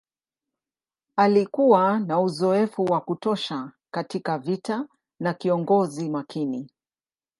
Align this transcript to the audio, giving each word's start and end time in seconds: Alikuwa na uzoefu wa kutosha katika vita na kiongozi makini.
Alikuwa 1.15 1.99
na 1.99 2.19
uzoefu 2.19 2.85
wa 2.85 3.01
kutosha 3.01 3.71
katika 3.93 4.37
vita 4.39 4.87
na 5.19 5.33
kiongozi 5.33 6.09
makini. 6.09 6.69